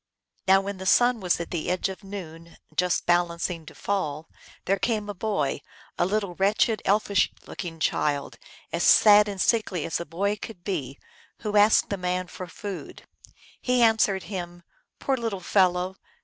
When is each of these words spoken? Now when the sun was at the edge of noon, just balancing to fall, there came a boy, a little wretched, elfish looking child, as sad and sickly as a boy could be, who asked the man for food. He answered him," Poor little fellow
Now 0.47 0.61
when 0.61 0.79
the 0.79 0.87
sun 0.87 1.19
was 1.19 1.39
at 1.39 1.51
the 1.51 1.69
edge 1.69 1.87
of 1.87 2.03
noon, 2.03 2.57
just 2.75 3.05
balancing 3.05 3.67
to 3.67 3.75
fall, 3.75 4.27
there 4.65 4.79
came 4.79 5.07
a 5.07 5.13
boy, 5.13 5.61
a 5.95 6.07
little 6.07 6.33
wretched, 6.33 6.81
elfish 6.85 7.29
looking 7.45 7.79
child, 7.79 8.39
as 8.73 8.81
sad 8.81 9.27
and 9.27 9.39
sickly 9.39 9.85
as 9.85 9.99
a 9.99 10.05
boy 10.07 10.37
could 10.37 10.63
be, 10.63 10.97
who 11.41 11.55
asked 11.55 11.91
the 11.91 11.97
man 11.97 12.25
for 12.25 12.47
food. 12.47 13.03
He 13.61 13.83
answered 13.83 14.23
him," 14.23 14.63
Poor 14.99 15.15
little 15.17 15.39
fellow 15.39 15.97